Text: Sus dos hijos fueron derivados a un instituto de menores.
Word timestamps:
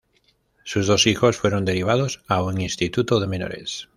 Sus 0.63 0.87
dos 0.87 1.05
hijos 1.05 1.37
fueron 1.37 1.63
derivados 1.63 2.23
a 2.27 2.41
un 2.41 2.59
instituto 2.59 3.19
de 3.19 3.27
menores. 3.27 3.87